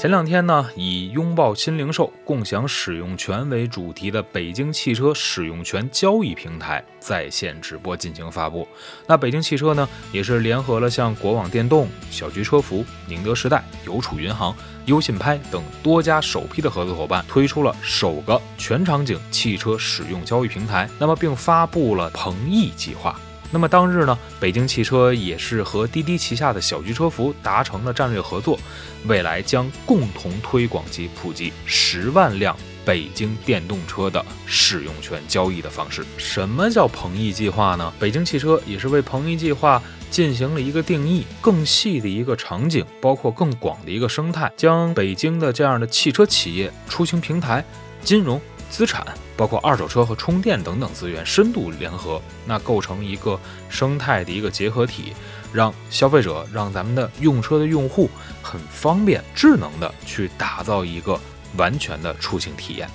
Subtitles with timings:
[0.00, 8.66] 前两天呢，以拥抱新零售、共享使用权为主题的北京汽车使用权交易平台在线直播进行发布。
[9.06, 14.56] 那北京汽车呢，也是联合了像国网电动、小桔车服、宁德时代、邮储银行、
[14.86, 20.88] 优信拍等多家首批的合作伙伴，推出了首个全场景汽车使用交易平台。
[20.98, 23.20] 那么，并发布了鹏翼计划。
[23.50, 28.58] 那么当日呢，北京汽车也是和滴滴旗下的小桔车服达成了战略合作，
[29.06, 36.04] 未来将共同推广及普及十万辆北京电动车的使用权交易的方式。
[36.16, 37.92] 什么叫鹏翼计划呢？
[37.98, 47.64] 北京汽车也是为鹏翼计划进行了一个定义，更细的一个场景，包括更广的一个生态，将北京的这样的汽车企业、出行平台、
[48.04, 48.40] 金融。
[48.70, 49.04] 资产
[49.40, 55.14] 包括二手车和充电等等资源深度联合，那构成一个生态的一个结合体，
[55.50, 58.10] 让消费者、让咱们的用车的用户
[58.42, 61.18] 很方便、智能的去打造一个
[61.56, 62.86] 完全的出行体验。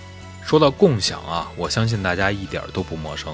[0.44, 3.34] 说到共享啊，我相信大家一点都不陌生，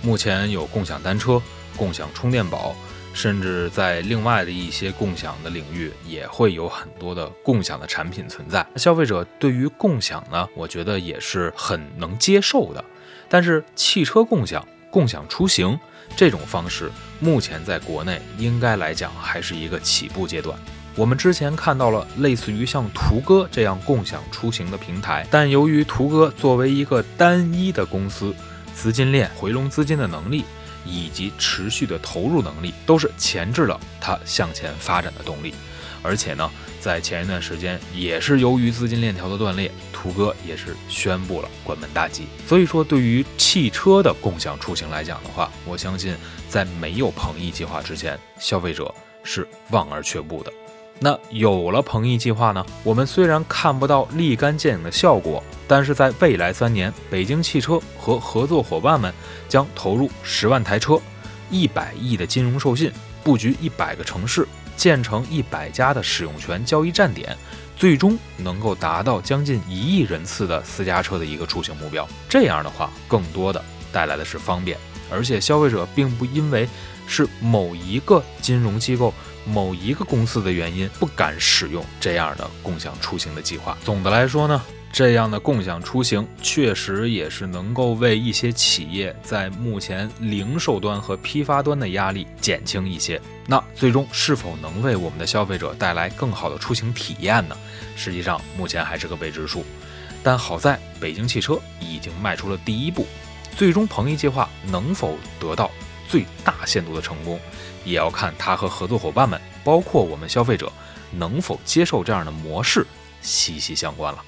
[0.00, 1.38] 目前有共享单车、
[1.76, 2.74] 共享充电宝。
[3.16, 8.64] 甚至在另外的一些共享的领域，也会有很多的共享的产品存在。
[8.76, 12.84] 消费者对于共享呢，我觉得也是很能接受的。
[13.26, 15.76] 但是汽车共享、共享出行
[16.14, 20.56] 这种方式，目前在国内应该来讲还是一个起步阶段。
[20.94, 28.34] 我们之前看到了类似于像途歌这样共享出行的平台，但由于途歌作为一个单一的公司，
[28.74, 30.44] 资金链回笼资金的能力。
[30.86, 35.52] 以及持续的投入能力，都是钳制了它向前发展的动力。
[36.02, 36.48] 而且呢，
[36.80, 42.26] 在前一段时间，也是由于资金链条的断裂，途哥也是宣布了关门大吉。
[42.46, 46.14] 所以说，对于汽车的共享出行来讲的话，我相信
[46.48, 48.94] 在没有鹏翼计划之前，消费者
[49.24, 50.52] 是望而却步的。
[50.98, 55.42] 那有了鹏翼计划呢，我们虽然看不到立竿见影的效果。
[55.68, 59.12] 但是在未来三年，北京汽车和合作伙伴们
[59.48, 60.96] 将投入十万台车、
[61.50, 62.92] 一百亿的金融授信，
[63.24, 64.46] 布局一百个城市，
[64.76, 67.36] 建成一百家的使用权交易站点，
[67.76, 72.06] 最终能够达到将近一亿人次的私家车的一个出行目标。
[72.28, 73.60] 这样的话，更多的
[73.92, 74.78] 带来的是方便，
[75.10, 76.68] 而且消费者并不因为
[77.06, 79.12] 是某一个金融机构、
[79.44, 83.76] 某一个公司的原因不敢使用这样的共享出行的计划。
[83.84, 84.62] 总的来说呢？
[84.92, 93.20] 这样的共享出行确实也是能够为一些企业在目前零售端和批发端的压力减轻一些。
[93.46, 97.54] 那最终是否能为我们的消费者带来更好的出行体验呢？
[97.94, 99.66] 实际上目前还是个未知数。
[100.22, 103.06] 但好在北京汽车已经迈出了第一步，
[103.56, 105.70] 最终鹏翼计划能否得到
[106.06, 107.40] 最大限度的成功，
[107.84, 110.70] 也要看它和合作伙伴们，包括我们消费者
[111.10, 112.86] 能否接受这样的模式，
[113.22, 114.22] 息息相关了。